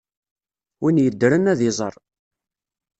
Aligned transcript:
Win 0.81 1.01
yeddren, 1.03 1.49
ad 1.51 1.59
iẓer. 1.69 1.95